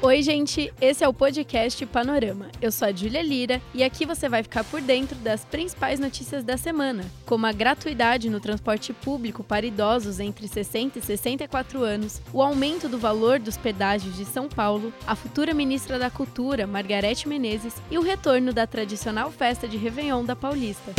[0.00, 2.46] Oi, gente, esse é o podcast Panorama.
[2.62, 6.44] Eu sou a Júlia Lira e aqui você vai ficar por dentro das principais notícias
[6.44, 12.22] da semana, como a gratuidade no transporte público para idosos entre 60 e 64 anos,
[12.32, 17.28] o aumento do valor dos pedágios de São Paulo, a futura ministra da Cultura, Margarete
[17.28, 20.92] Menezes, e o retorno da tradicional festa de Réveillon da Paulista.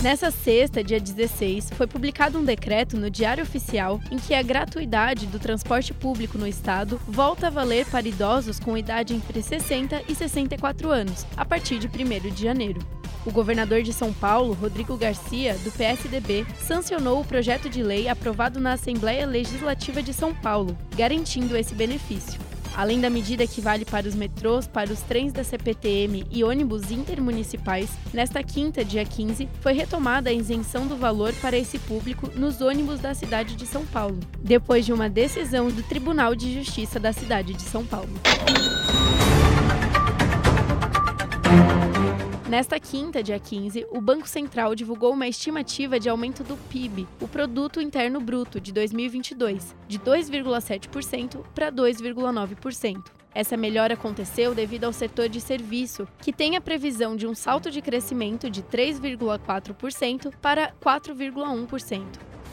[0.00, 5.26] Nessa sexta, dia 16, foi publicado um decreto no Diário Oficial em que a gratuidade
[5.26, 10.14] do transporte público no estado volta a valer para idosos com idade entre 60 e
[10.14, 12.80] 64 anos, a partir de 1 de janeiro.
[13.26, 18.60] O governador de São Paulo, Rodrigo Garcia, do PSDB, sancionou o projeto de lei aprovado
[18.60, 22.47] na Assembleia Legislativa de São Paulo, garantindo esse benefício.
[22.78, 26.92] Além da medida que vale para os metrôs, para os trens da CPTM e ônibus
[26.92, 32.60] intermunicipais, nesta quinta, dia 15, foi retomada a isenção do valor para esse público nos
[32.60, 37.12] ônibus da cidade de São Paulo, depois de uma decisão do Tribunal de Justiça da
[37.12, 38.12] cidade de São Paulo.
[42.48, 47.28] Nesta quinta, dia 15, o Banco Central divulgou uma estimativa de aumento do PIB, o
[47.28, 53.04] Produto Interno Bruto, de 2022, de 2,7% para 2,9%.
[53.34, 57.70] Essa melhora aconteceu devido ao setor de serviço, que tem a previsão de um salto
[57.70, 62.02] de crescimento de 3,4% para 4,1%.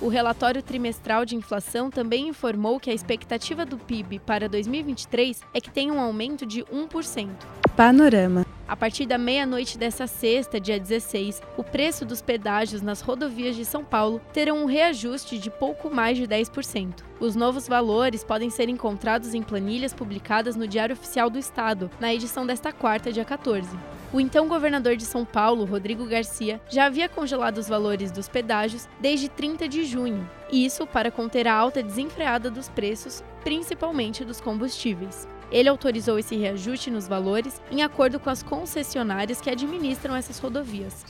[0.02, 5.62] O relatório trimestral de inflação também informou que a expectativa do PIB para 2023 é
[5.62, 7.30] que tenha um aumento de 1%.
[7.78, 8.55] Panorama.
[8.68, 13.64] A partir da meia-noite dessa sexta, dia 16, o preço dos pedágios nas rodovias de
[13.64, 17.04] São Paulo terão um reajuste de pouco mais de 10%.
[17.20, 22.12] Os novos valores podem ser encontrados em planilhas publicadas no Diário Oficial do Estado, na
[22.12, 23.70] edição desta quarta, dia 14.
[24.12, 28.88] O então governador de São Paulo, Rodrigo Garcia, já havia congelado os valores dos pedágios
[29.00, 35.28] desde 30 de junho, isso para conter a alta desenfreada dos preços, principalmente dos combustíveis.
[35.52, 41.04] Ele autorizou esse reajuste nos valores em acordo com as concessionárias que administram essas rodovias.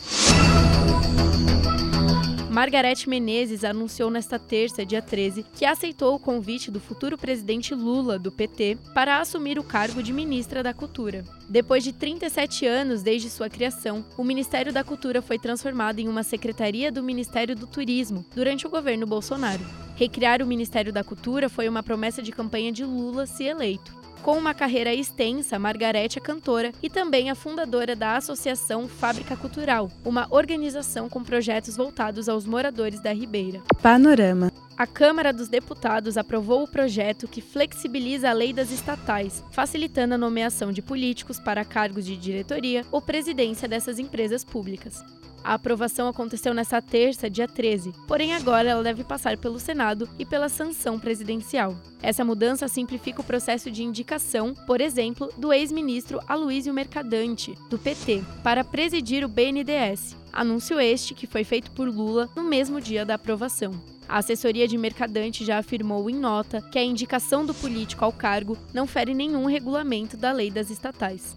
[2.56, 8.18] Margarete Menezes anunciou nesta terça, dia 13, que aceitou o convite do futuro presidente Lula,
[8.18, 11.26] do PT, para assumir o cargo de ministra da Cultura.
[11.50, 16.24] Depois de 37 anos desde sua criação, o Ministério da Cultura foi transformado em uma
[16.24, 19.66] secretaria do Ministério do Turismo durante o governo Bolsonaro.
[19.98, 24.05] Recriar o Ministério da Cultura foi uma promessa de campanha de Lula se eleito.
[24.26, 29.92] Com uma carreira extensa, Margarete é cantora e também a fundadora da Associação Fábrica Cultural,
[30.04, 33.62] uma organização com projetos voltados aos moradores da Ribeira.
[33.84, 34.52] Panorama.
[34.78, 40.18] A Câmara dos Deputados aprovou o projeto que flexibiliza a lei das estatais, facilitando a
[40.18, 45.02] nomeação de políticos para cargos de diretoria ou presidência dessas empresas públicas.
[45.42, 50.26] A aprovação aconteceu nesta terça, dia 13, porém agora ela deve passar pelo Senado e
[50.26, 51.78] pela sanção presidencial.
[52.02, 58.24] Essa mudança simplifica o processo de indicação, por exemplo, do ex-ministro Aloysio Mercadante, do PT,
[58.44, 60.18] para presidir o BNDES.
[60.34, 63.95] Anúncio este que foi feito por Lula no mesmo dia da aprovação.
[64.08, 68.58] A assessoria de Mercadante já afirmou em nota que a indicação do político ao cargo
[68.74, 71.36] não fere nenhum regulamento da lei das estatais.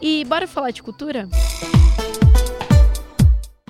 [0.00, 1.28] E bora falar de cultura?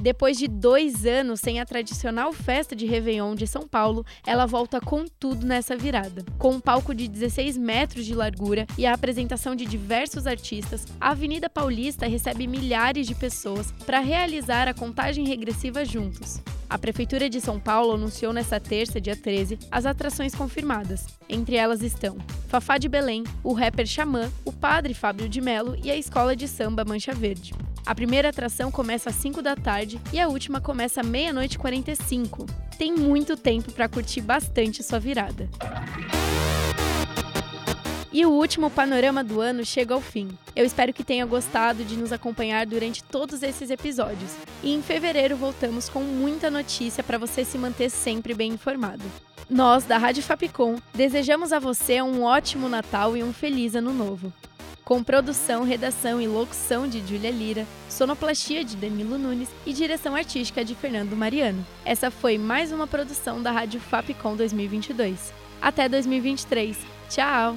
[0.06, 4.80] Depois de dois anos sem a tradicional festa de Réveillon de São Paulo, ela volta
[4.80, 6.24] com tudo nessa virada.
[6.38, 11.10] Com um palco de 16 metros de largura e a apresentação de diversos artistas, a
[11.10, 16.40] Avenida Paulista recebe milhares de pessoas para realizar a contagem regressiva juntos.
[16.68, 21.06] A Prefeitura de São Paulo anunciou nesta terça, dia 13, as atrações confirmadas.
[21.28, 22.16] Entre elas estão
[22.48, 26.48] Fafá de Belém, o rapper Xamã, o padre Fábio de Melo e a escola de
[26.48, 27.54] samba Mancha Verde.
[27.84, 31.58] A primeira atração começa às 5 da tarde e a última começa à meia-noite e
[31.58, 32.46] 45.
[32.76, 35.48] Tem muito tempo para curtir bastante sua virada.
[38.16, 40.30] E o último panorama do ano chega ao fim.
[40.56, 44.34] Eu espero que tenha gostado de nos acompanhar durante todos esses episódios.
[44.62, 49.02] E em fevereiro voltamos com muita notícia para você se manter sempre bem informado.
[49.50, 54.32] Nós, da Rádio Fapcom, desejamos a você um ótimo Natal e um feliz Ano Novo
[54.86, 60.64] com produção, redação e locução de Júlia Lira, sonoplastia de Danilo Nunes e direção artística
[60.64, 61.66] de Fernando Mariano.
[61.84, 65.32] Essa foi mais uma produção da Rádio Fapcom 2022.
[65.60, 66.78] Até 2023.
[67.10, 67.56] Tchau!